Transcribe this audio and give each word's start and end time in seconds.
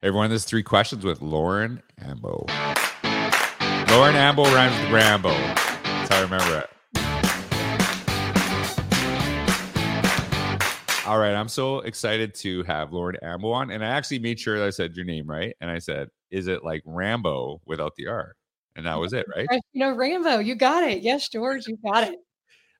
Everyone, 0.00 0.28
there's 0.28 0.44
three 0.44 0.62
questions 0.62 1.04
with 1.04 1.20
Lauren 1.20 1.82
Ambeau. 2.00 2.46
Lauren 3.90 4.14
Ambeau 4.14 4.44
rhymes 4.54 4.80
with 4.80 4.92
Rambo. 4.92 5.30
That's 5.30 6.14
how 6.14 6.18
I 6.18 6.22
remember 6.22 6.58
it. 6.58 6.70
All 11.04 11.18
right, 11.18 11.34
I'm 11.34 11.48
so 11.48 11.80
excited 11.80 12.32
to 12.36 12.62
have 12.62 12.92
Lauren 12.92 13.16
Ambeau 13.24 13.52
on, 13.52 13.72
and 13.72 13.84
I 13.84 13.88
actually 13.88 14.20
made 14.20 14.38
sure 14.38 14.56
that 14.60 14.66
I 14.68 14.70
said 14.70 14.94
your 14.94 15.04
name 15.04 15.28
right, 15.28 15.56
and 15.60 15.68
I 15.68 15.80
said, 15.80 16.10
"Is 16.30 16.46
it 16.46 16.62
like 16.62 16.82
Rambo 16.84 17.60
without 17.66 17.96
the 17.96 18.06
R?" 18.06 18.36
And 18.76 18.86
that 18.86 19.00
was 19.00 19.12
it, 19.12 19.26
right? 19.34 19.48
You 19.72 19.80
know, 19.80 19.96
Rambo, 19.96 20.38
you 20.38 20.54
got 20.54 20.84
it. 20.84 21.02
Yes, 21.02 21.28
George, 21.28 21.66
you 21.66 21.76
got 21.84 22.04
it. 22.04 22.20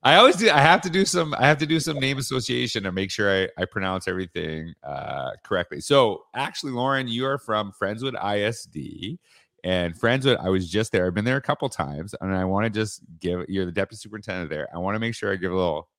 I 0.01 0.15
always 0.15 0.37
do. 0.37 0.49
I 0.49 0.59
have 0.59 0.81
to 0.81 0.89
do 0.89 1.03
some. 1.03 1.33
I 1.33 1.45
have 1.47 1.57
to 1.57 1.65
do 1.65 1.79
some 1.79 1.99
name 1.99 2.17
association 2.17 2.83
to 2.83 2.91
make 2.91 3.11
sure 3.11 3.43
I, 3.43 3.49
I 3.61 3.65
pronounce 3.65 4.07
everything 4.07 4.73
uh, 4.83 5.31
correctly. 5.43 5.81
So, 5.81 6.23
actually, 6.33 6.71
Lauren, 6.71 7.07
you 7.09 7.25
are 7.25 7.37
from 7.37 7.73
Friendswood 7.73 8.13
ISD, 8.15 9.19
and 9.65 9.93
Friendswood. 9.93 10.37
I 10.41 10.47
was 10.47 10.69
just 10.69 10.93
there. 10.93 11.05
I've 11.05 11.13
been 11.13 11.25
there 11.25 11.35
a 11.35 11.41
couple 11.41 11.67
times, 11.67 12.15
and 12.21 12.33
I 12.33 12.45
want 12.45 12.63
to 12.65 12.69
just 12.69 13.01
give. 13.19 13.43
You're 13.49 13.65
the 13.65 13.73
deputy 13.73 13.97
superintendent 13.97 14.49
there. 14.49 14.69
I 14.73 14.77
want 14.77 14.95
to 14.95 14.99
make 14.99 15.15
sure 15.15 15.33
I 15.33 15.35
give 15.35 15.51
a 15.51 15.55
little 15.55 15.89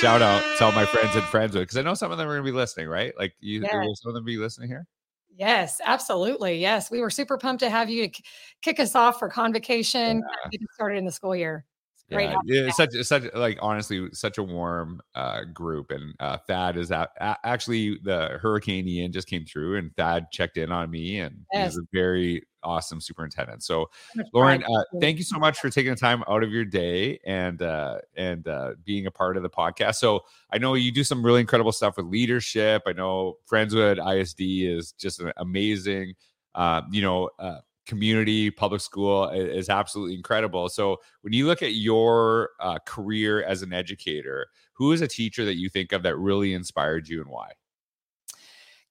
shout 0.00 0.20
out 0.20 0.42
to 0.58 0.64
all 0.64 0.72
my 0.72 0.84
friends 0.86 1.14
and 1.14 1.24
Friendswood 1.24 1.60
because 1.60 1.76
I 1.76 1.82
know 1.82 1.94
some 1.94 2.10
of 2.10 2.18
them 2.18 2.26
are 2.26 2.32
going 2.32 2.44
to 2.44 2.50
be 2.52 2.56
listening. 2.56 2.88
Right? 2.88 3.12
Like 3.16 3.34
you, 3.38 3.62
Yes. 3.62 3.72
will 3.74 3.94
some 3.94 4.08
of 4.08 4.14
them 4.14 4.24
be 4.24 4.38
listening 4.38 4.68
here? 4.68 4.88
Yes, 5.36 5.80
absolutely. 5.84 6.58
Yes, 6.58 6.90
we 6.90 7.00
were 7.00 7.10
super 7.10 7.38
pumped 7.38 7.60
to 7.60 7.70
have 7.70 7.88
you 7.88 8.10
k- 8.10 8.22
kick 8.60 8.80
us 8.80 8.96
off 8.96 9.20
for 9.20 9.28
convocation. 9.28 10.18
Yeah. 10.18 10.50
Get 10.50 10.60
started 10.74 10.98
in 10.98 11.04
the 11.04 11.12
school 11.12 11.36
year. 11.36 11.64
Yeah, 12.12 12.30
having 12.30 12.38
you 12.46 12.54
yeah, 12.54 12.60
back. 12.62 12.68
it's 12.68 12.76
such 12.76 12.94
it's 12.94 13.08
such 13.08 13.24
like 13.34 13.58
honestly 13.60 14.08
such 14.12 14.38
a 14.38 14.42
warm 14.42 15.00
uh 15.14 15.44
group 15.52 15.90
and 15.90 16.14
uh 16.20 16.38
Thad 16.46 16.76
is 16.76 16.90
out 16.92 17.10
a- 17.20 17.36
actually 17.44 17.98
the 18.02 18.38
Hurricane 18.40 18.86
Ian 18.88 19.12
just 19.12 19.28
came 19.28 19.44
through 19.44 19.76
and 19.76 19.94
Thad 19.96 20.26
checked 20.32 20.56
in 20.56 20.70
on 20.72 20.90
me 20.90 21.20
and 21.20 21.44
Yes. 21.52 21.72
he's 21.74 21.78
a 21.78 21.86
very 21.92 22.46
awesome 22.64 23.00
superintendent. 23.00 23.60
So 23.64 23.90
Lauren, 24.32 24.62
uh, 24.62 24.84
thank 25.00 25.18
you 25.18 25.24
so 25.24 25.36
much 25.36 25.58
for 25.58 25.68
taking 25.68 25.90
the 25.90 25.98
time 25.98 26.22
out 26.28 26.44
of 26.44 26.50
your 26.52 26.64
day 26.64 27.18
and 27.26 27.60
uh 27.60 27.98
and 28.16 28.46
uh 28.46 28.74
being 28.84 29.06
a 29.06 29.10
part 29.10 29.36
of 29.36 29.42
the 29.42 29.50
podcast. 29.50 29.96
So 29.96 30.20
I 30.52 30.58
know 30.58 30.74
you 30.74 30.92
do 30.92 31.02
some 31.04 31.24
really 31.26 31.40
incredible 31.40 31.72
stuff 31.72 31.96
with 31.96 32.06
leadership. 32.06 32.82
I 32.86 32.92
know 32.92 33.38
Friendswood 33.50 33.98
ISD 33.98 34.40
is 34.66 34.92
just 34.92 35.20
an 35.20 35.32
amazing 35.36 36.14
uh, 36.54 36.82
you 36.90 37.00
know, 37.02 37.30
uh 37.38 37.58
community 37.86 38.50
public 38.50 38.80
school 38.80 39.28
is 39.30 39.68
absolutely 39.68 40.14
incredible. 40.14 40.68
So 40.68 40.98
when 41.22 41.32
you 41.32 41.46
look 41.46 41.62
at 41.62 41.74
your 41.74 42.50
uh, 42.60 42.78
career 42.86 43.42
as 43.42 43.62
an 43.62 43.72
educator, 43.72 44.46
who 44.72 44.92
is 44.92 45.00
a 45.00 45.08
teacher 45.08 45.44
that 45.44 45.56
you 45.56 45.68
think 45.68 45.92
of 45.92 46.02
that 46.04 46.16
really 46.16 46.54
inspired 46.54 47.08
you 47.08 47.20
and 47.20 47.30
why? 47.30 47.52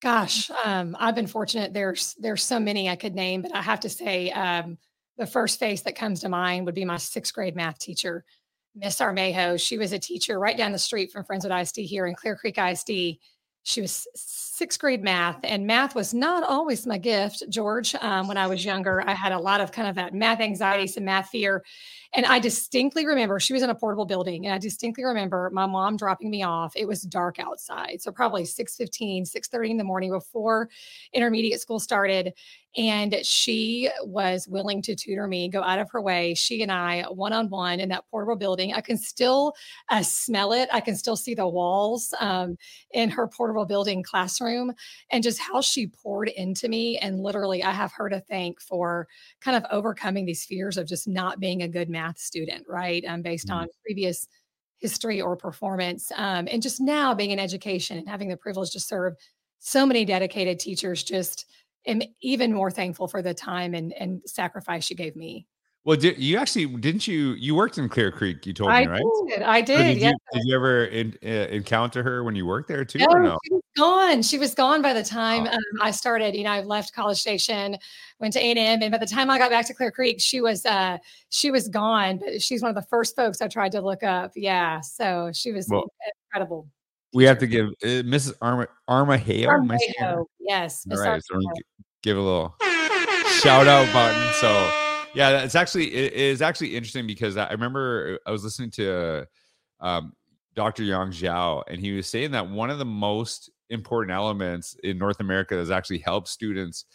Gosh, 0.02 0.50
um, 0.66 0.98
I've 1.00 1.16
been 1.16 1.28
fortunate. 1.28 1.73
There's 1.73 2.16
there's 2.16 2.44
so 2.44 2.59
many 2.59 2.89
I 2.89 2.95
could 2.95 3.14
name, 3.14 3.44
but 3.44 3.53
I 3.53 3.61
have 3.61 3.80
to 3.81 3.89
say 3.89 4.31
um, 4.31 4.78
the 5.17 5.28
first 5.28 5.59
face 5.59 5.81
that 5.81 5.95
comes 5.95 6.22
to 6.22 6.30
mind 6.30 6.66
would 6.66 6.73
be 6.73 6.86
my 6.86 6.98
sixth 6.98 7.33
grade 7.33 7.55
math 7.55 7.78
teacher, 7.78 8.26
Miss 8.76 9.00
Armejo. 9.00 9.61
She 9.61 9.78
was 9.78 9.94
a 9.94 10.00
teacher 10.00 10.39
right 10.39 10.58
down 10.58 10.72
the 10.72 10.80
street 10.80 11.11
from 11.11 11.23
Friendswood 11.23 11.61
ISD 11.61 11.78
here 11.78 12.08
in 12.08 12.16
Clear 12.16 12.36
Creek 12.36 12.58
ISD. 12.58 13.20
She 13.64 13.81
was 13.81 14.08
sixth 14.16 14.80
grade 14.80 15.04
math, 15.04 15.40
and 15.44 15.67
math 15.67 15.95
was 15.95 16.14
not 16.14 16.44
always 16.44 16.88
my 16.88 16.98
gift, 16.98 17.44
George. 17.50 17.95
Um, 17.95 18.28
when 18.28 18.38
I 18.38 18.48
was 18.48 18.66
younger, 18.66 19.08
I 19.08 19.14
had 19.14 19.31
a 19.31 19.40
lot 19.40 19.62
of 19.62 19.72
kind 19.72 19.88
of 19.88 19.95
that 19.95 20.14
math 20.14 20.40
anxiety, 20.40 20.88
some 20.88 21.06
math 21.06 21.30
fear. 21.30 21.64
And 22.14 22.26
I 22.26 22.40
distinctly 22.40 23.06
remember 23.06 23.40
she 23.40 23.54
was 23.54 23.64
in 23.64 23.70
a 23.70 23.76
portable 23.76 24.06
building, 24.06 24.45
and 24.45 24.54
I 24.54 24.58
distinctly 24.58 25.04
remember 25.06 25.50
my 25.54 25.66
mom 25.66 25.95
dropping 25.95 26.30
me 26.30 26.44
off. 26.44 26.73
It 26.76 26.86
was 26.88 27.04
dark 27.04 27.40
outside, 27.40 28.02
so 28.02 28.12
probably 28.12 28.44
6 28.45 28.76
6:30 28.76 29.72
in 29.72 29.78
the 29.78 29.84
morning 29.86 30.12
before 30.12 30.70
intermediate 31.14 31.62
school 31.62 31.80
started. 31.80 32.34
And 32.78 33.17
she 33.23 33.89
was 34.04 34.48
willing 34.48 34.82
to 34.84 34.95
tutor 34.95 35.28
me, 35.28 35.50
go 35.50 35.62
out 35.62 35.80
of 35.80 35.89
her 35.92 36.02
way. 36.02 36.34
She 36.36 36.62
and 36.64 36.72
I, 36.72 37.02
one 37.09 37.34
on 37.34 37.50
one 37.50 37.82
in 37.82 37.89
that 37.89 38.06
portable 38.09 38.38
building. 38.38 38.73
I 38.73 38.80
can 38.80 38.98
still 38.98 39.54
uh, 39.89 40.02
smell 40.04 40.54
it. 40.54 40.70
I 40.72 40.80
can 40.80 40.95
still 40.95 41.17
see 41.17 41.36
the 41.36 41.48
walls 41.48 42.14
um, 42.22 42.58
in 42.92 43.10
her 43.10 43.28
portable 43.28 43.66
building 43.66 44.04
classroom 44.04 44.72
and 45.10 45.22
just 45.22 45.39
how 45.39 45.60
she 45.60 45.88
poured 45.88 46.30
into 46.30 46.70
me. 46.70 46.98
And 46.98 47.20
literally, 47.22 47.61
I 47.61 47.72
have 47.72 47.92
her 47.93 48.08
to 48.10 48.22
thank 48.22 48.61
for 48.61 49.08
kind 49.42 49.58
of 49.58 49.66
overcoming 49.70 50.26
these 50.26 50.45
fears 50.45 50.78
of 50.78 50.88
just 50.88 51.10
not 51.10 51.42
being 51.42 51.61
a 51.64 51.67
good 51.67 51.89
math 51.89 52.01
student, 52.17 52.66
right? 52.67 53.04
Um, 53.08 53.22
based 53.22 53.50
Mhm. 53.50 53.56
on 53.56 53.67
previous 53.84 54.28
history 54.80 55.22
or 55.22 55.36
performance. 55.38 56.12
Um, 56.16 56.48
and 56.52 56.62
just 56.62 56.82
now 56.82 57.14
being 57.14 57.32
in 57.32 57.39
education 57.39 57.98
and 57.98 58.10
having 58.10 58.30
the 58.30 58.38
privilege 58.38 58.72
to 58.72 58.80
serve 58.80 59.14
so 59.60 59.86
many 59.86 60.06
dedicated 60.06 60.60
teachers, 60.60 61.04
just 61.04 61.45
am 61.86 62.02
even 62.22 62.54
more 62.54 62.72
thankful 62.72 63.08
for 63.08 63.22
the 63.22 63.34
time 63.34 63.73
and, 63.76 63.94
and 63.94 64.22
sacrifice 64.26 64.90
you 64.90 64.95
gave 64.95 65.16
me. 65.16 65.48
Well, 65.83 65.97
did 65.97 66.19
you 66.19 66.37
actually 66.37 66.67
didn't 66.67 67.08
you 67.08 67.31
you 67.33 67.55
worked 67.55 67.80
in 67.80 67.89
Clear 67.89 68.11
Creek? 68.11 68.45
You 68.45 68.53
told 68.53 68.69
I 68.69 68.81
me 68.81 68.87
right. 68.87 69.02
did. 69.30 69.42
I 69.42 69.61
So 69.61 69.65
did. 69.65 69.77
did, 69.77 69.97
yes. 69.97 70.14
you, 70.31 70.39
did 70.39 70.47
you 70.47 70.55
ever 70.55 70.86
in, 70.86 71.17
uh, 71.25 71.27
encounter 71.27 72.03
her 72.03 72.23
when 72.23 72.36
you 72.36 72.45
worked 72.45 72.67
there 72.67 72.86
too, 72.86 72.99
No, 72.99 73.08
no? 73.17 73.37
she 73.43 73.53
was 73.53 73.64
gone. 73.75 74.21
She 74.21 74.37
was 74.37 74.53
gone 74.53 74.83
by 74.83 74.93
the 74.93 75.03
time 75.03 75.47
Oh. 75.47 75.53
um, 75.53 75.59
I 75.81 75.89
started. 75.89 76.36
You 76.36 76.43
know, 76.43 76.52
I 76.52 76.61
left 76.61 76.93
College 76.93 77.17
Station, 77.19 77.77
went 78.19 78.31
to 78.33 78.39
A 78.39 78.43
and 78.43 78.59
M, 78.59 78.83
and 78.83 78.92
by 78.92 78.99
the 78.99 79.08
time 79.08 79.31
I 79.31 79.39
got 79.39 79.49
back 79.49 79.65
to 79.67 79.73
Clear 79.73 79.89
Creek, 79.89 80.21
she 80.21 80.39
was 80.39 80.67
uh, 80.67 80.99
she 81.30 81.49
was 81.49 81.67
gone. 81.67 82.17
But 82.19 82.43
she's 82.43 82.61
one 82.61 82.69
of 82.69 82.75
the 82.75 82.87
first 82.87 83.15
folks 83.15 83.42
I 83.42 83.48
tried 83.48 83.71
to 83.71 83.81
look 83.81 84.03
up. 84.03 84.33
Yeah, 84.36 84.81
so 84.81 85.31
she 85.33 85.52
was 85.52 85.67
Well, 85.67 85.92
incredible. 86.30 86.67
We 87.13 87.23
have 87.23 87.39
to 87.39 87.48
give 87.48 87.69
uh, 87.83 88.05
Mrs. 88.05 88.33
Arma 88.39 88.67
Armaheo. 88.87 89.48
am 89.48 89.71
I 89.71 89.77
saying 89.77 90.25
yes. 90.42 90.86
All 90.92 90.98
right, 90.99 91.19
so 91.23 91.33
we're 91.33 91.39
Armejo. 91.39 91.43
gonna 91.43 91.55
gi- 91.55 91.63
give 92.03 92.17
a 92.17 92.21
little 92.21 92.55
shout 93.42 93.67
out 93.67 93.92
button. 93.92 94.31
So 94.36 94.71
yeah, 95.14 95.44
it's 95.44 95.55
actually 95.55 95.94
it 95.94 96.14
is 96.14 96.42
actually 96.42 96.76
interesting 96.76 97.08
because 97.08 97.38
I 97.38 97.52
remember 97.52 98.20
I 98.26 98.32
was 98.32 98.44
listening 98.44 98.72
to 98.72 99.27
um, 99.80 100.14
Dr. 100.55 100.83
Yong 100.83 101.11
Zhao, 101.11 101.64
and 101.67 101.80
he 101.80 101.92
was 101.92 102.08
saying 102.08 102.32
that 102.32 102.49
one 102.49 102.70
of 102.70 102.77
the 102.77 102.86
most 102.86 103.49
important 103.70 104.14
elements 104.16 104.76
in 104.83 104.98
North 104.98 105.20
America 105.20 105.55
that's 105.55 105.70
actually 105.70 105.99
helped 105.99 106.27
students 106.27 106.86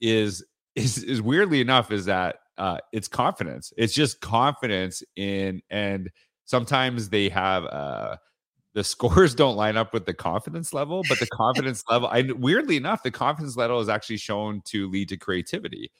is 0.00 0.44
is, 0.74 1.02
is 1.02 1.22
weirdly 1.22 1.60
enough 1.60 1.90
is 1.90 2.04
that 2.04 2.36
uh, 2.58 2.78
it's 2.92 3.08
confidence. 3.08 3.72
It's 3.76 3.94
just 3.94 4.20
confidence 4.20 5.02
in 5.16 5.62
and 5.70 6.10
sometimes 6.44 7.08
they 7.08 7.28
have 7.30 7.64
uh 7.64 8.16
the 8.74 8.84
scores 8.84 9.34
don't 9.34 9.56
line 9.56 9.76
up 9.76 9.92
with 9.92 10.06
the 10.06 10.14
confidence 10.14 10.72
level, 10.72 11.02
but 11.08 11.18
the 11.18 11.26
confidence 11.26 11.82
level, 11.90 12.08
I 12.08 12.22
weirdly 12.22 12.76
enough, 12.76 13.02
the 13.02 13.10
confidence 13.10 13.56
level 13.56 13.80
is 13.80 13.88
actually 13.88 14.18
shown 14.18 14.60
to 14.66 14.88
lead 14.88 15.08
to 15.08 15.16
creativity. 15.16 15.90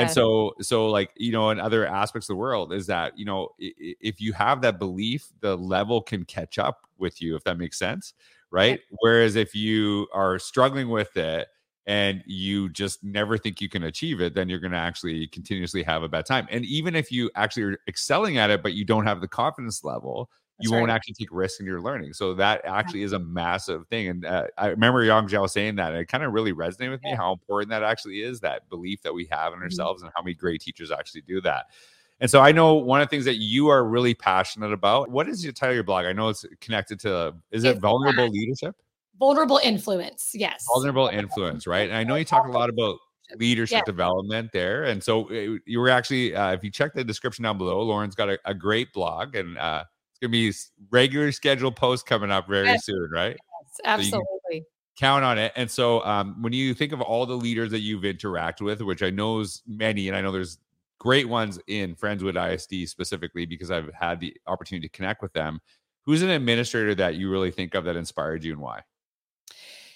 And 0.00 0.10
so, 0.10 0.54
so 0.60 0.88
like 0.88 1.10
you 1.16 1.32
know, 1.32 1.50
in 1.50 1.60
other 1.60 1.86
aspects 1.86 2.28
of 2.28 2.34
the 2.34 2.40
world, 2.40 2.72
is 2.72 2.86
that 2.86 3.18
you 3.18 3.24
know, 3.24 3.50
if 3.58 4.20
you 4.20 4.32
have 4.32 4.62
that 4.62 4.78
belief, 4.78 5.28
the 5.40 5.56
level 5.56 6.00
can 6.00 6.24
catch 6.24 6.58
up 6.58 6.86
with 6.98 7.20
you, 7.20 7.36
if 7.36 7.44
that 7.44 7.58
makes 7.58 7.78
sense, 7.78 8.14
right? 8.50 8.80
Whereas 9.00 9.36
if 9.36 9.54
you 9.54 10.08
are 10.12 10.38
struggling 10.38 10.88
with 10.88 11.16
it 11.16 11.48
and 11.86 12.22
you 12.26 12.68
just 12.68 13.02
never 13.02 13.36
think 13.36 13.60
you 13.60 13.68
can 13.68 13.82
achieve 13.82 14.20
it, 14.20 14.34
then 14.34 14.48
you're 14.48 14.60
going 14.60 14.72
to 14.72 14.78
actually 14.78 15.26
continuously 15.26 15.82
have 15.82 16.02
a 16.02 16.08
bad 16.08 16.24
time. 16.26 16.46
And 16.50 16.64
even 16.64 16.94
if 16.94 17.10
you 17.10 17.30
actually 17.34 17.64
are 17.64 17.78
excelling 17.88 18.38
at 18.38 18.50
it, 18.50 18.62
but 18.62 18.74
you 18.74 18.84
don't 18.84 19.04
have 19.04 19.20
the 19.20 19.28
confidence 19.28 19.82
level, 19.82 20.30
you 20.60 20.70
won't 20.70 20.88
right. 20.88 20.94
actually 20.94 21.14
take 21.14 21.28
risks 21.32 21.60
in 21.60 21.66
your 21.66 21.80
learning. 21.80 22.12
So 22.12 22.34
that 22.34 22.60
actually 22.64 23.02
is 23.02 23.12
a 23.12 23.18
massive 23.18 23.86
thing. 23.88 24.08
And 24.08 24.24
uh, 24.24 24.46
I 24.58 24.68
remember 24.68 25.02
Yong 25.02 25.28
Zhao 25.28 25.48
saying 25.48 25.76
that, 25.76 25.92
and 25.92 26.00
it 26.00 26.06
kind 26.06 26.22
of 26.22 26.32
really 26.32 26.52
resonated 26.52 26.90
with 26.90 27.02
me 27.02 27.14
how 27.14 27.32
important 27.32 27.70
that 27.70 27.82
actually 27.82 28.22
is 28.22 28.40
that 28.40 28.68
belief 28.68 29.02
that 29.02 29.12
we 29.12 29.26
have 29.30 29.52
in 29.52 29.58
Mhm. 29.58 29.64
ourselves 29.64 30.02
and 30.02 30.12
how 30.14 30.22
many 30.22 30.34
great 30.34 30.60
teachers 30.60 30.90
actually 30.90 31.22
do 31.22 31.40
that. 31.40 31.66
And 32.20 32.30
so 32.30 32.40
I 32.40 32.52
know 32.52 32.74
one 32.74 33.00
of 33.00 33.08
the 33.08 33.10
things 33.10 33.24
that 33.24 33.38
you 33.38 33.68
are 33.68 33.84
really 33.84 34.14
passionate 34.14 34.72
about. 34.72 35.10
What 35.10 35.28
is 35.28 35.42
your 35.42 35.52
title 35.52 35.70
of 35.70 35.74
your 35.74 35.84
blog? 35.84 36.06
I 36.06 36.12
know 36.12 36.28
it's 36.28 36.46
connected 36.60 37.00
to 37.00 37.34
is 37.50 37.64
it 37.64 37.70
It's, 37.70 37.80
vulnerable 37.80 38.28
leadership? 38.28 38.76
Vulnerable 39.18 39.60
influence. 39.62 40.30
Yes. 40.32 40.64
Vulnerable 40.72 41.08
influence, 41.08 41.66
right? 41.66 41.88
And 41.88 41.96
I 41.96 42.04
know 42.04 42.14
you 42.14 42.24
talk 42.24 42.46
a 42.46 42.50
lot 42.50 42.68
about 42.68 42.98
leadership 43.36 43.78
Yeah. 43.78 43.82
development 43.84 44.52
there. 44.52 44.84
And 44.84 45.02
so 45.02 45.28
uh, 45.30 45.58
you 45.66 45.80
were 45.80 45.88
actually, 45.88 46.34
uh, 46.36 46.52
if 46.52 46.62
you 46.62 46.70
check 46.70 46.94
the 46.94 47.02
description 47.02 47.42
down 47.42 47.58
below, 47.58 47.82
Lauren's 47.82 48.14
got 48.14 48.28
a, 48.28 48.38
a 48.44 48.54
great 48.54 48.92
blog 48.92 49.34
and 49.34 49.58
uh, 49.58 49.84
to 50.22 50.28
be 50.28 50.52
regular 50.90 51.32
scheduled 51.32 51.76
posts 51.76 52.02
coming 52.02 52.30
up 52.30 52.48
very 52.48 52.68
Yes. 52.68 52.84
soon, 52.86 53.10
right? 53.10 53.36
Yes, 53.36 53.80
absolutely. 53.84 54.64
count 54.98 55.24
on 55.24 55.38
it. 55.38 55.52
And 55.56 55.70
so 55.70 56.04
um, 56.04 56.40
when 56.42 56.52
you 56.52 56.74
think 56.74 56.92
of 56.92 57.00
all 57.00 57.26
the 57.26 57.36
leaders 57.36 57.70
that 57.70 57.80
you've 57.80 58.02
interacted 58.02 58.60
with, 58.62 58.80
which 58.82 59.02
I 59.02 59.10
know 59.10 59.40
is 59.40 59.62
many, 59.66 60.08
and 60.08 60.16
I 60.16 60.20
know 60.20 60.30
there's 60.32 60.58
great 60.98 61.28
ones 61.28 61.58
in 61.66 61.96
Friendswood 61.96 62.36
ISD 62.36 62.88
specifically 62.88 63.44
because 63.46 63.70
I've 63.70 63.92
had 63.92 64.20
the 64.20 64.36
opportunity 64.46 64.88
to 64.88 64.92
connect 64.96 65.22
with 65.22 65.32
them. 65.32 65.60
Who's 66.04 66.22
an 66.22 66.30
administrator 66.30 66.94
that 66.96 67.14
you 67.16 67.30
really 67.30 67.50
think 67.50 67.74
of 67.74 67.84
that 67.84 67.96
inspired 67.96 68.44
you 68.44 68.52
and 68.52 68.60
why? 68.60 68.82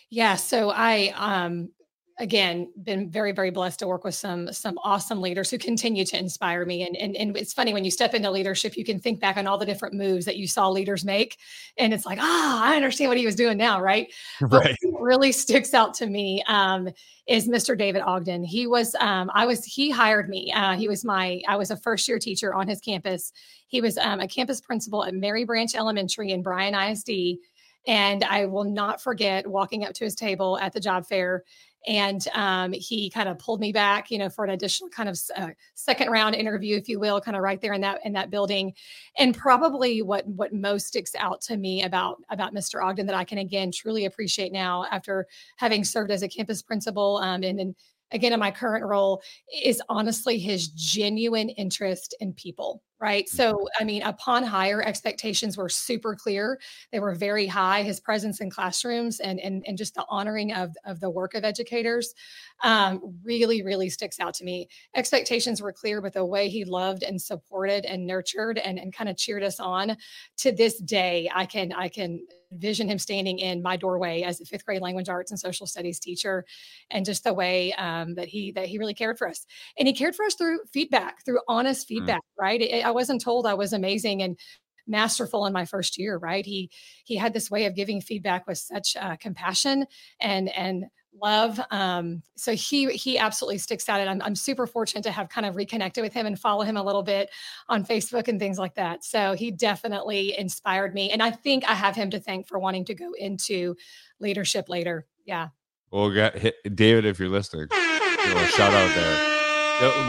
Yeah. 0.08 0.36
So 0.36 0.70
I 0.70 1.12
um 1.16 1.70
again 2.18 2.70
been 2.82 3.10
very, 3.10 3.32
very 3.32 3.50
blessed 3.50 3.78
to 3.80 3.86
work 3.86 4.02
with 4.04 4.14
some 4.14 4.52
some 4.52 4.78
awesome 4.82 5.20
leaders 5.20 5.50
who 5.50 5.58
continue 5.58 6.04
to 6.04 6.18
inspire 6.18 6.64
me. 6.64 6.86
And 6.86 6.96
and, 6.96 7.14
and 7.16 7.36
it's 7.36 7.52
funny 7.52 7.72
when 7.74 7.84
you 7.84 7.90
step 7.90 8.14
into 8.14 8.30
leadership, 8.30 8.76
you 8.76 8.84
can 8.84 8.98
think 8.98 9.20
back 9.20 9.36
on 9.36 9.46
all 9.46 9.58
the 9.58 9.66
different 9.66 9.94
moves 9.94 10.24
that 10.24 10.36
you 10.36 10.46
saw 10.48 10.68
leaders 10.68 11.04
make. 11.04 11.36
And 11.76 11.92
it's 11.92 12.06
like, 12.06 12.18
ah, 12.20 12.64
I 12.64 12.76
understand 12.76 13.10
what 13.10 13.18
he 13.18 13.26
was 13.26 13.34
doing 13.36 13.58
now, 13.58 13.80
right? 13.80 14.12
But 14.40 14.64
Right. 14.64 14.76
really 15.00 15.32
sticks 15.32 15.74
out 15.74 15.92
to 15.94 16.06
me 16.06 16.42
um, 16.46 16.88
is 17.26 17.48
Mr. 17.48 17.76
David 17.76 18.02
Ogden. 18.02 18.44
He 18.44 18.66
was, 18.66 18.94
um, 19.00 19.30
I 19.34 19.44
was, 19.46 19.64
he 19.64 19.90
hired 19.90 20.28
me. 20.28 20.52
Uh, 20.52 20.74
he 20.76 20.88
was 20.88 21.04
my, 21.04 21.42
I 21.48 21.56
was 21.56 21.70
a 21.70 21.76
first 21.76 22.06
year 22.08 22.18
teacher 22.18 22.54
on 22.54 22.68
his 22.68 22.80
campus. 22.80 23.32
He 23.66 23.80
was 23.80 23.98
um, 23.98 24.20
a 24.20 24.28
campus 24.28 24.60
principal 24.60 25.04
at 25.04 25.14
Mary 25.14 25.44
Branch 25.44 25.74
Elementary 25.74 26.30
in 26.30 26.42
Bryan 26.42 26.74
ISD. 26.74 27.38
And 27.86 28.24
I 28.24 28.46
will 28.46 28.64
not 28.64 29.00
forget 29.00 29.46
walking 29.46 29.84
up 29.84 29.92
to 29.94 30.04
his 30.04 30.14
table 30.14 30.58
at 30.58 30.72
the 30.72 30.80
job 30.80 31.06
fair 31.06 31.44
and 31.86 32.26
um, 32.34 32.72
he 32.72 33.10
kind 33.10 33.28
of 33.28 33.38
pulled 33.38 33.60
me 33.60 33.72
back 33.72 34.10
you 34.10 34.18
know 34.18 34.28
for 34.28 34.44
an 34.44 34.50
additional 34.50 34.90
kind 34.90 35.08
of 35.08 35.18
uh, 35.36 35.48
second 35.74 36.10
round 36.10 36.34
interview 36.34 36.76
if 36.76 36.88
you 36.88 36.98
will 36.98 37.20
kind 37.20 37.36
of 37.36 37.42
right 37.42 37.60
there 37.60 37.72
in 37.72 37.80
that 37.80 38.00
in 38.04 38.12
that 38.12 38.30
building. 38.30 38.72
And 39.18 39.36
probably 39.36 40.02
what 40.02 40.26
what 40.26 40.52
most 40.52 40.86
sticks 40.86 41.14
out 41.18 41.40
to 41.42 41.56
me 41.56 41.84
about 41.84 42.16
about 42.30 42.54
mr 42.54 42.84
ogden 42.84 43.06
that 43.06 43.14
i 43.14 43.24
can 43.24 43.38
again 43.38 43.70
truly 43.70 44.04
appreciate 44.04 44.52
now 44.52 44.84
after 44.90 45.26
having 45.56 45.84
served 45.84 46.10
as 46.10 46.22
a 46.22 46.28
campus 46.28 46.62
principal 46.62 47.18
um, 47.18 47.42
and, 47.42 47.60
and 47.60 47.74
again 48.12 48.32
in 48.32 48.40
my 48.40 48.50
current 48.50 48.84
role 48.84 49.22
is 49.62 49.82
honestly 49.88 50.38
his 50.38 50.68
genuine 50.68 51.48
interest 51.50 52.14
in 52.20 52.32
people 52.32 52.82
right 53.00 53.26
mm-hmm. 53.26 53.36
so 53.36 53.68
i 53.78 53.84
mean 53.84 54.02
upon 54.02 54.42
hire 54.42 54.82
expectations 54.82 55.56
were 55.56 55.68
super 55.68 56.14
clear 56.14 56.58
they 56.92 57.00
were 57.00 57.14
very 57.14 57.46
high 57.46 57.82
his 57.82 58.00
presence 58.00 58.40
in 58.40 58.50
classrooms 58.50 59.20
and 59.20 59.40
and, 59.40 59.64
and 59.66 59.78
just 59.78 59.94
the 59.94 60.04
honoring 60.08 60.52
of, 60.52 60.74
of 60.84 61.00
the 61.00 61.10
work 61.10 61.34
of 61.34 61.44
educators 61.44 62.14
um, 62.62 63.00
really 63.24 63.62
really 63.62 63.90
sticks 63.90 64.18
out 64.20 64.34
to 64.34 64.44
me 64.44 64.68
expectations 64.94 65.60
were 65.60 65.72
clear 65.72 66.00
but 66.00 66.12
the 66.12 66.24
way 66.24 66.48
he 66.48 66.64
loved 66.64 67.02
and 67.02 67.20
supported 67.20 67.84
and 67.84 68.06
nurtured 68.06 68.58
and, 68.58 68.78
and 68.78 68.94
kind 68.94 69.10
of 69.10 69.16
cheered 69.16 69.42
us 69.42 69.60
on 69.60 69.96
to 70.36 70.52
this 70.52 70.78
day 70.80 71.30
i 71.34 71.44
can 71.44 71.72
i 71.72 71.88
can 71.88 72.20
envision 72.52 72.88
him 72.88 72.98
standing 72.98 73.38
in 73.38 73.62
my 73.62 73.76
doorway 73.76 74.22
as 74.22 74.40
a 74.40 74.44
fifth 74.44 74.64
grade 74.64 74.82
language 74.82 75.08
arts 75.08 75.30
and 75.30 75.40
social 75.40 75.66
studies 75.66 75.98
teacher 75.98 76.44
and 76.90 77.04
just 77.04 77.24
the 77.24 77.32
way 77.32 77.72
um, 77.74 78.14
that 78.14 78.28
he 78.28 78.52
that 78.52 78.66
he 78.66 78.78
really 78.78 78.94
cared 78.94 79.18
for 79.18 79.28
us 79.28 79.46
and 79.78 79.88
he 79.88 79.94
cared 79.94 80.14
for 80.14 80.24
us 80.24 80.34
through 80.34 80.58
feedback 80.72 81.24
through 81.24 81.38
honest 81.48 81.86
mm. 81.86 81.88
feedback 81.88 82.20
mm. 82.20 82.42
right 82.42 82.60
it, 82.62 82.85
I 82.86 82.90
wasn't 82.92 83.20
told 83.20 83.46
I 83.46 83.54
was 83.54 83.72
amazing 83.72 84.22
and 84.22 84.38
masterful 84.86 85.46
in 85.46 85.52
my 85.52 85.64
first 85.64 85.98
year 85.98 86.16
right? 86.16 86.46
He 86.46 86.70
he 87.04 87.16
had 87.16 87.32
this 87.32 87.50
way 87.50 87.66
of 87.66 87.74
giving 87.74 88.00
feedback 88.00 88.46
with 88.46 88.58
such 88.58 88.96
uh, 88.96 89.16
compassion 89.16 89.86
and 90.20 90.48
and 90.56 90.86
love 91.22 91.58
um 91.70 92.22
so 92.36 92.52
he 92.54 92.90
he 92.90 93.16
absolutely 93.16 93.56
sticks 93.56 93.88
out 93.88 94.00
and 94.00 94.10
I'm, 94.10 94.22
I'm 94.22 94.34
super 94.34 94.66
fortunate 94.66 95.02
to 95.04 95.10
have 95.10 95.30
kind 95.30 95.46
of 95.46 95.56
reconnected 95.56 96.02
with 96.02 96.12
him 96.12 96.26
and 96.26 96.38
follow 96.38 96.62
him 96.62 96.76
a 96.76 96.82
little 96.82 97.02
bit 97.02 97.30
on 97.68 97.86
facebook 97.86 98.28
and 98.28 98.38
things 98.38 98.58
like 98.58 98.74
that. 98.74 99.02
So 99.02 99.32
he 99.32 99.50
definitely 99.50 100.38
inspired 100.38 100.94
me 100.94 101.10
and 101.10 101.22
i 101.22 101.30
think 101.30 101.64
i 101.68 101.74
have 101.74 101.96
him 101.96 102.10
to 102.10 102.20
thank 102.20 102.46
for 102.46 102.58
wanting 102.58 102.84
to 102.86 102.94
go 102.94 103.12
into 103.18 103.76
leadership 104.20 104.68
later. 104.68 105.06
Yeah. 105.24 105.48
Well 105.90 106.10
david 106.10 107.06
if 107.06 107.18
you're 107.18 107.30
listening 107.30 107.68
shout 107.70 108.72
out 108.72 108.94
there 108.94 109.35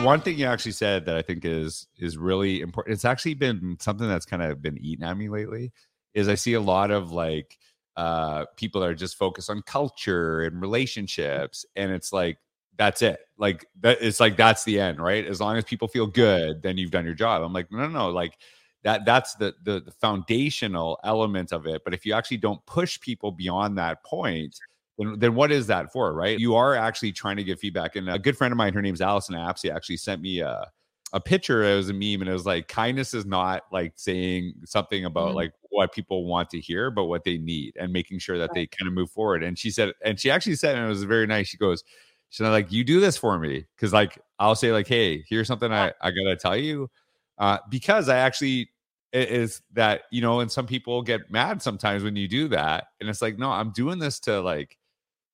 one 0.03 0.21
thing 0.21 0.37
you 0.37 0.45
actually 0.45 0.71
said 0.71 1.05
that 1.05 1.15
I 1.15 1.21
think 1.21 1.43
is 1.43 1.87
is 1.97 2.17
really 2.17 2.61
important. 2.61 2.93
It's 2.93 3.05
actually 3.05 3.33
been 3.33 3.77
something 3.79 4.07
that's 4.07 4.25
kind 4.25 4.41
of 4.41 4.61
been 4.61 4.77
eating 4.77 5.05
at 5.05 5.17
me 5.17 5.29
lately. 5.29 5.71
Is 6.13 6.29
I 6.29 6.35
see 6.35 6.53
a 6.53 6.61
lot 6.61 6.91
of 6.91 7.11
like 7.11 7.57
uh, 7.95 8.45
people 8.55 8.81
that 8.81 8.89
are 8.89 8.95
just 8.95 9.17
focused 9.17 9.49
on 9.49 9.61
culture 9.63 10.41
and 10.41 10.61
relationships, 10.61 11.65
and 11.75 11.91
it's 11.91 12.13
like 12.13 12.37
that's 12.77 13.01
it. 13.01 13.19
Like 13.37 13.65
that, 13.81 13.97
it's 14.01 14.19
like 14.19 14.37
that's 14.37 14.63
the 14.63 14.79
end, 14.79 14.99
right? 14.99 15.25
As 15.25 15.41
long 15.41 15.57
as 15.57 15.65
people 15.65 15.87
feel 15.87 16.07
good, 16.07 16.61
then 16.61 16.77
you've 16.77 16.91
done 16.91 17.05
your 17.05 17.13
job. 17.13 17.43
I'm 17.43 17.53
like, 17.53 17.71
no, 17.71 17.79
no, 17.79 17.87
no. 17.87 18.09
Like 18.09 18.37
that 18.83 19.05
that's 19.05 19.35
the, 19.35 19.53
the 19.63 19.81
the 19.81 19.91
foundational 19.91 20.97
element 21.03 21.51
of 21.51 21.67
it. 21.67 21.83
But 21.83 21.93
if 21.93 22.05
you 22.05 22.13
actually 22.13 22.37
don't 22.37 22.65
push 22.65 22.99
people 23.01 23.31
beyond 23.31 23.77
that 23.77 24.03
point, 24.03 24.57
then, 24.97 25.19
then 25.19 25.35
what 25.35 25.51
is 25.51 25.67
that 25.67 25.91
for, 25.91 26.13
right? 26.13 26.39
You 26.39 26.55
are 26.55 26.75
actually 26.75 27.11
trying 27.11 27.37
to 27.37 27.43
give 27.43 27.59
feedback. 27.59 27.95
And 27.95 28.09
a 28.09 28.19
good 28.19 28.37
friend 28.37 28.51
of 28.51 28.57
mine, 28.57 28.73
her 28.73 28.81
name's 28.81 29.01
Allison 29.01 29.35
Apsey, 29.35 29.73
actually 29.73 29.97
sent 29.97 30.21
me 30.21 30.39
a, 30.39 30.67
a 31.13 31.19
picture. 31.19 31.63
It 31.63 31.75
was 31.75 31.89
a 31.89 31.93
meme, 31.93 32.21
and 32.21 32.29
it 32.29 32.33
was 32.33 32.45
like, 32.45 32.67
kindness 32.67 33.13
is 33.13 33.25
not 33.25 33.63
like 33.71 33.93
saying 33.95 34.53
something 34.65 35.05
about 35.05 35.29
mm-hmm. 35.29 35.37
like 35.37 35.53
what 35.69 35.93
people 35.93 36.25
want 36.25 36.49
to 36.49 36.59
hear, 36.59 36.89
but 36.89 37.05
what 37.05 37.23
they 37.23 37.37
need, 37.37 37.75
and 37.79 37.93
making 37.93 38.19
sure 38.19 38.37
that 38.37 38.49
right. 38.49 38.55
they 38.55 38.67
kind 38.67 38.87
of 38.87 38.93
move 38.93 39.11
forward. 39.11 39.43
And 39.43 39.57
she 39.57 39.69
said, 39.69 39.93
and 40.03 40.19
she 40.19 40.31
actually 40.31 40.55
said, 40.55 40.75
and 40.75 40.85
it 40.85 40.89
was 40.89 41.03
very 41.03 41.27
nice. 41.27 41.47
She 41.47 41.57
goes, 41.57 41.83
she's 42.29 42.45
like, 42.45 42.71
you 42.71 42.83
do 42.83 42.99
this 42.99 43.17
for 43.17 43.37
me, 43.37 43.65
because 43.75 43.93
like 43.93 44.19
I'll 44.39 44.55
say 44.55 44.71
like, 44.71 44.87
hey, 44.87 45.23
here's 45.29 45.47
something 45.47 45.71
I 45.71 45.93
I 46.01 46.11
gotta 46.11 46.35
tell 46.35 46.57
you, 46.57 46.89
uh, 47.37 47.59
because 47.69 48.09
I 48.09 48.17
actually 48.17 48.69
is 49.13 49.61
that 49.73 50.01
you 50.11 50.21
know 50.21 50.41
and 50.41 50.51
some 50.51 50.67
people 50.67 51.01
get 51.01 51.31
mad 51.31 51.61
sometimes 51.61 52.03
when 52.03 52.15
you 52.15 52.27
do 52.27 52.47
that 52.49 52.87
and 52.99 53.09
it's 53.09 53.21
like 53.21 53.37
no 53.37 53.49
i'm 53.49 53.71
doing 53.71 53.99
this 53.99 54.19
to 54.19 54.41
like 54.41 54.77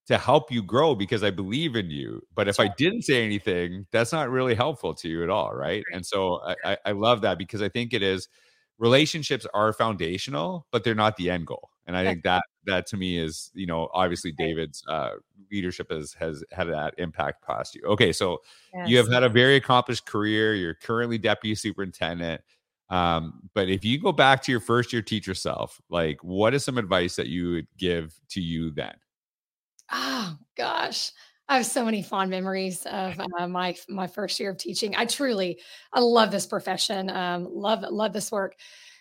to 0.08 0.18
help 0.18 0.52
you 0.52 0.62
grow 0.62 0.96
because 0.96 1.24
I 1.24 1.32
believe 1.32 1.76
in 1.76 1.90
you. 1.90 2.22
But 2.36 2.48
if 2.48 2.60
I 2.60 2.68
didn't 2.78 3.04
say 3.04 3.24
anything, 3.24 3.86
that's 3.92 4.12
not 4.12 4.30
really 4.30 4.54
helpful 4.54 4.94
to 4.96 5.08
you 5.08 5.24
at 5.24 5.30
all, 5.30 5.54
right? 5.54 5.84
And 5.94 6.06
so 6.06 6.42
I, 6.66 6.78
I 6.86 6.92
love 6.92 7.22
that 7.22 7.38
because 7.38 7.62
I 7.62 7.70
think 7.70 7.94
it 7.94 8.04
is 8.04 8.28
relationships 8.80 9.48
are 9.54 9.72
foundational, 9.72 10.68
but 10.72 10.84
they're 10.84 10.96
not 10.96 11.16
the 11.16 11.30
end 11.30 11.48
goal. 11.48 11.70
And 11.86 11.98
I 11.98 12.06
think 12.06 12.24
that 12.24 12.44
that 12.66 12.88
to 12.88 12.98
me 12.98 13.18
is, 13.18 13.52
you 13.54 13.66
know, 13.66 13.90
obviously 13.94 14.32
David's 14.32 14.84
uh, 14.88 15.12
leadership 15.52 15.92
has 15.92 16.14
has 16.14 16.44
had 16.52 16.68
that 16.68 16.94
impact 16.98 17.46
past 17.46 17.76
you. 17.76 17.82
Okay, 17.84 18.14
so 18.14 18.40
yes. 18.74 18.88
you 18.88 18.98
have 18.98 19.12
had 19.12 19.24
a 19.24 19.30
very 19.30 19.56
accomplished 19.56 20.06
career. 20.06 20.56
You're 20.56 20.76
currently 20.76 21.18
deputy 21.18 21.56
superintendent. 21.56 22.42
Um, 22.90 23.50
but 23.54 23.70
if 23.70 23.84
you 23.84 24.00
go 24.00 24.12
back 24.12 24.42
to 24.44 24.52
your 24.52 24.62
first 24.62 24.94
year 24.94 25.02
teacher 25.02 25.34
self, 25.34 25.82
like 25.90 26.24
what 26.24 26.54
is 26.54 26.64
some 26.64 26.78
advice 26.78 27.16
that 27.18 27.28
you 27.28 27.52
would 27.52 27.68
give 27.78 28.18
to 28.30 28.42
you 28.42 28.72
then? 28.72 28.94
Oh 29.94 30.38
gosh. 30.57 31.12
I 31.50 31.57
have 31.57 31.66
so 31.66 31.84
many 31.86 32.01
fond 32.01 32.30
memories 32.31 32.86
of 32.86 33.19
uh, 33.40 33.48
my 33.48 33.75
my 33.90 34.07
first 34.07 34.40
year 34.40 34.51
of 34.51 34.57
teaching. 34.57 34.95
I 34.95 35.06
truly, 35.06 35.60
I 35.92 36.00
love 36.00 36.31
this 36.31 36.45
profession. 36.45 37.10
Um, 37.10 37.48
love 37.54 37.84
love 37.90 38.13
this 38.13 38.31
work 38.31 38.56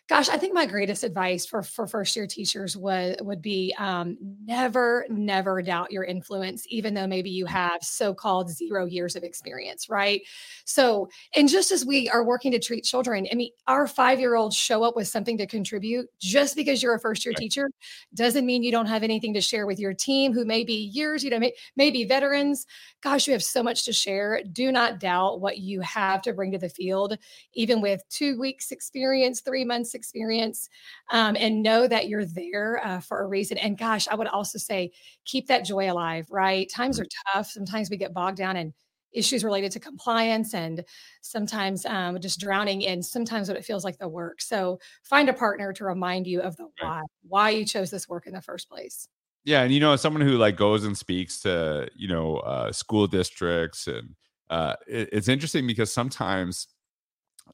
gosh, 0.08 0.28
I 0.28 0.36
think 0.36 0.52
my 0.52 0.66
greatest 0.66 1.04
advice 1.04 1.46
for 1.46 1.62
for 1.62 1.86
first 1.86 2.14
year 2.16 2.26
teachers 2.26 2.76
would 2.76 3.20
would 3.20 3.40
be 3.40 3.74
um, 3.78 4.16
never 4.44 5.06
never 5.08 5.62
doubt 5.62 5.92
your 5.92 6.04
influence, 6.04 6.66
even 6.68 6.94
though 6.94 7.06
maybe 7.06 7.30
you 7.30 7.46
have 7.46 7.82
so 7.82 8.12
called 8.12 8.50
zero 8.50 8.84
years 8.84 9.16
of 9.16 9.22
experience, 9.22 9.88
right? 9.88 10.22
So, 10.64 11.08
and 11.36 11.48
just 11.48 11.70
as 11.70 11.86
we 11.86 12.08
are 12.10 12.24
working 12.24 12.52
to 12.52 12.58
treat 12.58 12.84
children, 12.84 13.26
I 13.30 13.34
mean, 13.34 13.50
our 13.68 13.86
five 13.86 14.18
year 14.18 14.34
olds 14.34 14.56
show 14.56 14.82
up 14.82 14.96
with 14.96 15.08
something 15.08 15.38
to 15.38 15.46
contribute. 15.46 16.08
Just 16.20 16.56
because 16.56 16.82
you're 16.82 16.94
a 16.94 17.00
first 17.00 17.24
year 17.24 17.32
right. 17.32 17.38
teacher 17.38 17.70
doesn't 18.14 18.44
mean 18.44 18.62
you 18.62 18.72
don't 18.72 18.86
have 18.86 19.02
anything 19.02 19.32
to 19.34 19.40
share 19.40 19.66
with 19.66 19.78
your 19.78 19.94
team, 19.94 20.32
who 20.32 20.44
may 20.44 20.64
be 20.64 20.74
years, 20.74 21.22
you 21.22 21.30
know, 21.30 21.38
may, 21.38 21.52
maybe 21.76 22.04
veterans. 22.04 22.66
Gosh, 23.02 23.26
you 23.26 23.32
have 23.32 23.42
so 23.42 23.62
much 23.62 23.84
to 23.84 23.92
share. 23.92 24.42
Do 24.52 24.72
not 24.72 25.00
doubt 25.00 25.40
what 25.40 25.58
you 25.58 25.80
have 25.80 26.22
to 26.22 26.32
bring 26.32 26.52
to 26.52 26.58
the 26.58 26.68
field, 26.68 27.16
even 27.54 27.80
with 27.80 28.02
two 28.08 28.38
weeks 28.38 28.72
experience, 28.72 29.40
three 29.40 29.64
months 29.64 29.91
experience 29.94 30.68
um, 31.10 31.36
and 31.38 31.62
know 31.62 31.86
that 31.86 32.08
you're 32.08 32.24
there 32.24 32.80
uh, 32.84 33.00
for 33.00 33.22
a 33.22 33.26
reason. 33.26 33.58
And 33.58 33.76
gosh, 33.78 34.08
I 34.08 34.14
would 34.14 34.28
also 34.28 34.58
say 34.58 34.92
keep 35.24 35.46
that 35.48 35.64
joy 35.64 35.90
alive, 35.90 36.26
right? 36.30 36.68
Times 36.70 37.00
are 37.00 37.06
tough. 37.32 37.50
Sometimes 37.50 37.90
we 37.90 37.96
get 37.96 38.14
bogged 38.14 38.38
down 38.38 38.56
in 38.56 38.72
issues 39.12 39.44
related 39.44 39.70
to 39.72 39.80
compliance 39.80 40.54
and 40.54 40.84
sometimes 41.20 41.84
um, 41.86 42.18
just 42.20 42.40
drowning 42.40 42.82
in 42.82 43.02
sometimes 43.02 43.48
what 43.48 43.56
it 43.56 43.64
feels 43.64 43.84
like 43.84 43.98
the 43.98 44.08
work. 44.08 44.40
So 44.40 44.80
find 45.02 45.28
a 45.28 45.34
partner 45.34 45.72
to 45.74 45.84
remind 45.84 46.26
you 46.26 46.40
of 46.40 46.56
the 46.56 46.68
why, 46.80 47.02
why 47.28 47.50
you 47.50 47.64
chose 47.64 47.90
this 47.90 48.08
work 48.08 48.26
in 48.26 48.32
the 48.32 48.42
first 48.42 48.68
place. 48.68 49.08
Yeah, 49.44 49.62
and 49.62 49.72
you 49.72 49.80
know, 49.80 49.96
someone 49.96 50.22
who 50.22 50.38
like 50.38 50.56
goes 50.56 50.84
and 50.84 50.96
speaks 50.96 51.40
to 51.40 51.88
you 51.96 52.06
know 52.06 52.36
uh, 52.36 52.70
school 52.70 53.08
districts, 53.08 53.88
and 53.88 54.14
uh, 54.48 54.76
it, 54.86 55.08
it's 55.12 55.28
interesting 55.28 55.66
because 55.66 55.92
sometimes 55.92 56.68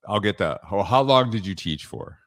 I'll 0.07 0.21
get 0.21 0.38
the, 0.38 0.61
oh, 0.71 0.83
how 0.83 1.00
long 1.00 1.30
did 1.30 1.47
you 1.47 1.54
teach 1.54 1.87
for? 1.87 2.18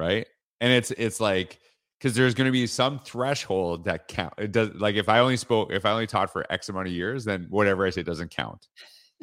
Right? 0.00 0.26
And 0.60 0.72
it's 0.72 0.90
it's 0.92 1.20
like 1.20 1.58
because 1.98 2.14
there's 2.14 2.34
going 2.34 2.46
to 2.46 2.52
be 2.52 2.66
some 2.66 2.98
threshold 2.98 3.84
that 3.84 4.08
count. 4.08 4.32
It 4.38 4.52
does 4.52 4.70
like 4.74 4.96
if 4.96 5.08
I 5.08 5.18
only 5.18 5.36
spoke, 5.36 5.70
if 5.70 5.84
I 5.84 5.92
only 5.92 6.06
taught 6.06 6.32
for 6.32 6.50
X 6.50 6.68
amount 6.68 6.88
of 6.88 6.92
years, 6.92 7.24
then 7.24 7.46
whatever 7.50 7.86
I 7.86 7.90
say 7.90 8.02
doesn't 8.02 8.30
count. 8.30 8.68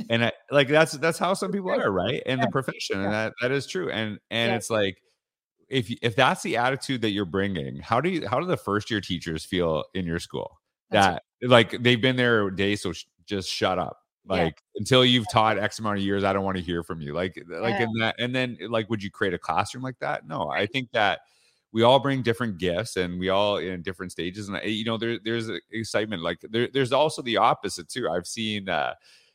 and 0.09 0.25
I, 0.25 0.31
like 0.51 0.67
that's 0.67 0.93
that's 0.93 1.17
how 1.17 1.33
some 1.33 1.51
people 1.51 1.71
are, 1.71 1.91
right? 1.91 2.21
In 2.25 2.37
yeah. 2.37 2.45
the 2.45 2.51
profession, 2.51 2.99
yeah. 2.99 3.05
and 3.05 3.13
that 3.13 3.33
that 3.41 3.51
is 3.51 3.65
true. 3.65 3.89
And 3.89 4.19
and 4.29 4.51
yeah. 4.51 4.55
it's 4.55 4.69
like 4.69 5.01
if 5.69 5.91
if 6.01 6.15
that's 6.15 6.43
the 6.43 6.57
attitude 6.57 7.01
that 7.01 7.09
you're 7.09 7.25
bringing, 7.25 7.77
how 7.77 7.99
do 7.99 8.09
you 8.09 8.27
how 8.27 8.39
do 8.39 8.45
the 8.45 8.57
first 8.57 8.91
year 8.91 9.01
teachers 9.01 9.43
feel 9.43 9.83
in 9.95 10.05
your 10.05 10.19
school? 10.19 10.59
That's 10.91 11.07
that 11.07 11.23
right. 11.41 11.49
like 11.49 11.83
they've 11.83 12.01
been 12.01 12.15
there 12.15 12.47
a 12.47 12.55
day, 12.55 12.75
so 12.75 12.93
sh- 12.93 13.05
just 13.25 13.49
shut 13.49 13.79
up 13.79 13.97
like 14.27 14.61
yeah. 14.75 14.79
until 14.79 15.05
you've 15.05 15.25
taught 15.31 15.57
x 15.57 15.79
amount 15.79 15.97
of 15.97 16.03
years 16.03 16.23
i 16.23 16.33
don't 16.33 16.43
want 16.43 16.57
to 16.57 16.63
hear 16.63 16.83
from 16.83 17.01
you 17.01 17.13
like 17.13 17.41
like 17.47 17.79
in 17.79 17.91
that 17.99 18.15
and 18.19 18.35
then 18.35 18.57
like 18.69 18.89
would 18.89 19.01
you 19.01 19.09
create 19.09 19.33
a 19.33 19.37
classroom 19.37 19.83
like 19.83 19.97
that 19.99 20.27
no 20.27 20.49
i 20.49 20.65
think 20.65 20.91
that 20.91 21.19
we 21.71 21.83
all 21.83 21.99
bring 21.99 22.21
different 22.21 22.57
gifts 22.57 22.95
and 22.95 23.19
we 23.19 23.29
all 23.29 23.57
in 23.57 23.81
different 23.81 24.11
stages 24.11 24.49
and 24.49 24.59
you 24.63 24.85
know 24.85 24.97
there, 24.97 25.19
there's 25.23 25.49
excitement 25.71 26.21
like 26.21 26.39
there, 26.49 26.67
there's 26.73 26.91
also 26.91 27.21
the 27.21 27.37
opposite 27.37 27.87
too 27.89 28.09
i've 28.09 28.27
seen 28.27 28.67
uh 28.69 28.93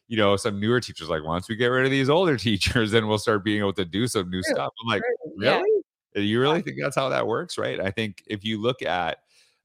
you 0.08 0.16
know 0.16 0.36
some 0.36 0.60
newer 0.60 0.80
teachers 0.80 1.08
like 1.08 1.24
once 1.24 1.48
we 1.48 1.56
get 1.56 1.68
rid 1.68 1.84
of 1.84 1.90
these 1.90 2.10
older 2.10 2.36
teachers 2.48 2.90
then 2.90 3.06
we'll 3.06 3.18
start 3.18 3.44
being 3.44 3.60
able 3.60 3.72
to 3.72 3.84
do 3.84 4.06
some 4.06 4.30
new 4.30 4.42
True. 4.42 4.54
stuff 4.54 4.72
i'm 4.82 4.88
like 4.88 5.02
True. 5.02 5.32
really 5.36 5.82
yeah. 6.14 6.22
you 6.22 6.40
really 6.40 6.62
think 6.62 6.78
that's 6.80 6.96
how 6.96 7.08
that 7.08 7.26
works 7.26 7.58
right 7.58 7.80
i 7.80 7.90
think 7.90 8.22
if 8.26 8.44
you 8.44 8.60
look 8.60 8.82
at 8.82 9.18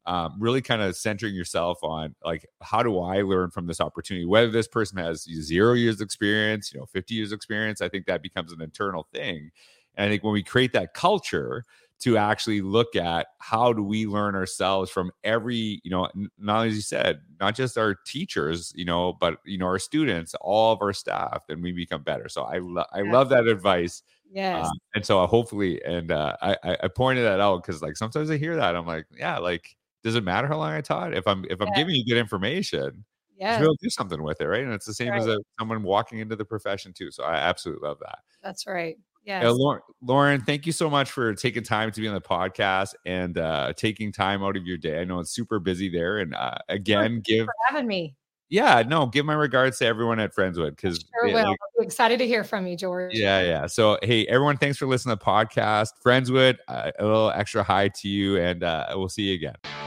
um, 0.08 0.36
really 0.40 0.62
kind 0.62 0.82
of 0.82 0.96
centering 0.96 1.36
yourself 1.36 1.84
on 1.84 2.16
like 2.24 2.46
how 2.62 2.82
do 2.82 3.00
i 3.00 3.22
learn 3.22 3.52
from 3.52 3.68
this 3.68 3.82
opportunity? 3.82 4.26
Whether 4.26 4.50
this 4.50 4.68
person 4.68 4.98
has 4.98 5.24
zero 5.24 5.74
years 5.74 6.02
experience 6.02 6.74
you 6.74 6.80
know 6.80 6.86
50 6.86 7.14
years 7.14 7.32
experience 7.32 7.82
i 7.82 7.90
think 7.90 8.06
that 8.08 8.24
becomes 8.24 8.52
an 8.52 8.62
internal 8.62 9.08
thing. 9.14 9.52
And 9.96 10.08
i 10.08 10.10
think 10.10 10.24
when 10.24 10.34
we 10.34 10.44
create 10.44 10.74
that 10.74 10.94
culture 10.94 11.64
to 12.00 12.16
actually 12.16 12.62
look 12.62 12.96
at 12.96 13.28
how 13.40 13.74
do 13.74 13.84
we 13.84 14.06
learn 14.06 14.36
ourselves 14.36 14.92
from 14.92 15.12
every 15.24 15.82
you 15.84 15.92
know 15.92 16.10
not 16.38 16.68
as 16.68 16.76
you 16.76 16.82
said 16.82 17.20
not 17.40 17.56
just 17.56 17.78
our 17.78 17.96
teachers 18.06 18.72
you 18.76 18.86
know 18.86 19.14
but 19.20 19.40
you 19.46 19.58
know 19.58 19.66
our 19.66 19.80
students 19.80 20.36
all 20.42 20.72
of 20.72 20.82
our 20.82 20.94
staff 20.94 21.44
then 21.48 21.62
we 21.62 21.72
become 21.72 22.04
better. 22.04 22.30
So 22.30 22.44
i, 22.44 22.60
lo- 22.60 22.86
I 22.94 23.02
love 23.02 23.30
that 23.30 23.48
advice 23.48 24.04
yes. 24.32 24.66
um, 24.66 24.74
and 24.96 25.06
so 25.06 25.22
uh, 25.22 25.28
hopefully 25.28 25.84
and 25.84 26.12
uh, 26.12 26.36
I, 26.42 26.78
I 26.84 26.88
pointed 26.88 27.26
that 27.26 27.40
out 27.40 27.64
because 27.64 27.82
like 27.82 27.98
sometimes 27.98 28.30
i 28.30 28.38
hear 28.38 28.56
that 28.56 28.76
i'm 28.76 28.86
like 28.86 29.06
yeah 29.18 29.40
like 29.40 29.76
does 30.04 30.16
it 30.16 30.24
matter 30.24 30.48
how 30.48 30.58
long 30.58 30.72
i 30.72 30.82
taught 30.82 31.13
if 31.13 31.27
i'm 31.27 31.46
if 31.50 31.62
i'm 31.62 31.72
giving 31.74 31.96
you 31.96 32.06
good 32.06 32.18
information 32.18 33.04
yeah 33.38 33.60
we'll 33.60 33.75
do 33.82 33.89
something 33.89 34.24
with 34.24 34.42
it 34.42 34.48
right 34.48 34.63
and 34.63 34.74
it's 34.74 34.86
the 34.86 34.94
same 34.94 35.10
right. 35.10 35.20
as 35.20 35.27
a, 35.27 35.38
someone 35.60 35.84
walking 35.84 36.20
into 36.20 36.36
the 36.36 36.46
profession 36.46 36.94
too 36.94 37.12
so 37.12 37.24
i 37.24 37.36
absolutely 37.36 37.88
love 37.88 37.98
that 38.00 38.20
that's 38.42 38.68
right 38.68 38.98
Yes. 39.27 39.44
Yeah, 39.44 39.50
Lauren, 39.50 39.82
Lauren, 40.01 40.42
thank 40.42 40.66
you 40.66 40.72
so 40.72 40.89
much 40.89 41.12
for 41.12 41.34
taking 41.34 41.62
time 41.62 41.92
to 41.92 42.00
be 42.00 42.08
on 42.08 42.13
the 42.13 42.22
podcast 42.22 42.94
and 43.06 43.38
uh, 43.38 43.74
taking 43.75 44.13
time 44.13 44.42
out 44.42 44.56
of 44.56 44.66
your 44.66 44.77
day. 44.77 45.01
I 45.01 45.04
know 45.04 45.20
it's 45.20 45.32
super 45.32 45.60
busy 45.60 45.89
there. 45.89 46.20
And 46.20 46.34
uh, 46.34 46.56
again, 46.70 47.20
give 47.25 47.46
having 47.68 47.88
me. 47.88 48.16
Yeah, 48.50 48.84
no, 48.88 49.06
give 49.06 49.25
my 49.25 49.34
regards 49.34 49.80
to 49.80 49.86
everyone 49.86 50.22
at 50.22 50.34
Friendswood 50.34 50.77
because 50.77 51.04
sure 51.13 51.34
will. 51.34 51.44
Like, 51.44 51.58
excited 51.82 52.20
to 52.20 52.25
hear 52.25 52.46
from 52.46 52.68
you, 52.68 52.77
George. 52.77 53.13
Yeah, 53.13 53.42
yeah. 53.42 53.68
So, 53.68 54.00
hey, 54.01 54.25
everyone, 54.27 54.56
thanks 54.56 54.77
for 54.77 54.88
listening 54.88 55.18
to 55.18 55.20
the 55.20 55.30
podcast. 55.30 55.89
Friendswood, 56.06 56.56
uh, 56.70 56.92
a 56.98 57.04
little 57.04 57.32
extra 57.32 57.63
hi 57.63 57.89
to 57.89 58.08
you, 58.08 58.38
and 58.38 58.63
uh, 58.63 58.86
we'll 58.92 59.10
see 59.10 59.24
you 59.24 59.36
again. 59.36 59.87